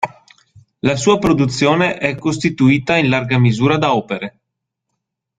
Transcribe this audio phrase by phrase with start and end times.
[0.79, 4.39] La sua produzione è costituita in larga misura da opere.